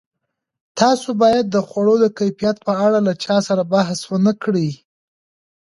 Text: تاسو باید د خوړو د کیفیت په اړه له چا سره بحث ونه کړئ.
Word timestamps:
تاسو 0.79 1.09
باید 1.21 1.45
د 1.49 1.57
خوړو 1.67 1.95
د 2.03 2.05
کیفیت 2.17 2.57
په 2.67 2.73
اړه 2.85 2.99
له 3.07 3.13
چا 3.23 3.37
سره 3.47 3.63
بحث 3.73 3.99
ونه 4.09 4.33
کړئ. 4.43 4.69